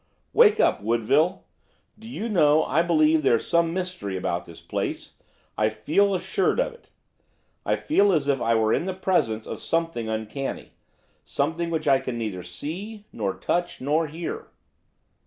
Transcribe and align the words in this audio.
'Wake 0.33 0.59
up, 0.59 0.81
Woodville! 0.81 1.43
Do 1.99 2.09
you 2.09 2.27
know 2.27 2.63
I 2.63 2.81
believe 2.81 3.21
there's 3.21 3.45
some 3.47 3.71
mystery 3.71 4.17
about 4.17 4.45
this 4.45 4.59
place, 4.59 5.13
I 5.59 5.69
feel 5.69 6.15
assured 6.15 6.59
of 6.59 6.73
it. 6.73 6.89
I 7.67 7.75
feel 7.75 8.11
as 8.11 8.27
if 8.27 8.41
I 8.41 8.55
were 8.55 8.73
in 8.73 8.85
the 8.85 8.95
presence 8.95 9.45
of 9.45 9.61
something 9.61 10.09
uncanny, 10.09 10.71
something 11.23 11.69
which 11.69 11.87
I 11.87 11.99
can 11.99 12.17
neither 12.17 12.41
see, 12.41 13.05
nor 13.13 13.35
touch, 13.35 13.79
nor 13.79 14.07
hear. 14.07 14.47